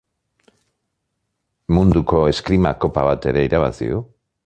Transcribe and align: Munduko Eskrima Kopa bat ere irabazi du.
Munduko 1.79 2.25
Eskrima 2.33 2.75
Kopa 2.87 3.07
bat 3.13 3.33
ere 3.35 3.49
irabazi 3.51 3.97
du. 3.97 4.05